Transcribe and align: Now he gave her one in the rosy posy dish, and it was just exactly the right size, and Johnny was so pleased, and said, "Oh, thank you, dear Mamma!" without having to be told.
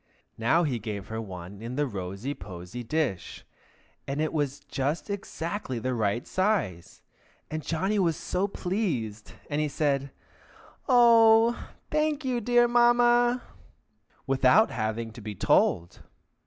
Now 0.39 0.63
he 0.63 0.79
gave 0.79 1.09
her 1.09 1.21
one 1.21 1.61
in 1.61 1.75
the 1.75 1.85
rosy 1.85 2.33
posy 2.33 2.81
dish, 2.81 3.45
and 4.07 4.19
it 4.19 4.33
was 4.33 4.59
just 4.61 5.11
exactly 5.11 5.77
the 5.77 5.93
right 5.93 6.25
size, 6.25 7.03
and 7.51 7.61
Johnny 7.61 7.99
was 7.99 8.17
so 8.17 8.47
pleased, 8.47 9.33
and 9.47 9.71
said, 9.71 10.09
"Oh, 10.89 11.69
thank 11.91 12.25
you, 12.25 12.41
dear 12.41 12.67
Mamma!" 12.67 13.43
without 14.25 14.71
having 14.71 15.11
to 15.11 15.21
be 15.21 15.35
told. 15.35 16.01